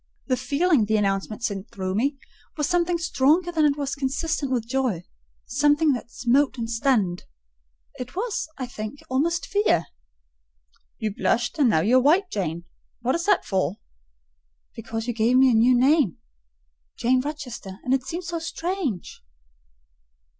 The 0.25 0.35
feeling, 0.35 0.85
the 0.85 0.97
announcement 0.97 1.43
sent 1.43 1.69
through 1.69 1.93
me, 1.93 2.17
was 2.57 2.67
something 2.67 2.97
stronger 2.97 3.51
than 3.51 3.71
was 3.77 3.93
consistent 3.93 4.51
with 4.51 4.67
joy—something 4.67 5.91
that 5.93 6.09
smote 6.09 6.57
and 6.57 6.67
stunned: 6.67 7.25
it 7.99 8.15
was, 8.15 8.47
I 8.57 8.65
think 8.65 9.03
almost 9.11 9.45
fear. 9.45 9.85
"You 10.97 11.13
blushed, 11.13 11.59
and 11.59 11.69
now 11.69 11.81
you 11.81 11.97
are 11.99 12.01
white, 12.01 12.31
Jane: 12.31 12.63
what 13.01 13.13
is 13.13 13.25
that 13.27 13.45
for?" 13.45 13.77
"Because 14.75 15.07
you 15.07 15.13
gave 15.13 15.37
me 15.37 15.51
a 15.51 15.53
new 15.53 15.77
name—Jane 15.77 17.21
Rochester; 17.21 17.77
and 17.83 17.93
it 17.93 18.03
seems 18.03 18.29
so 18.29 18.39
strange." 18.39 19.21